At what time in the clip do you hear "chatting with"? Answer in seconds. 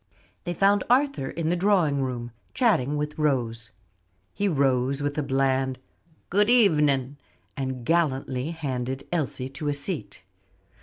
2.55-3.19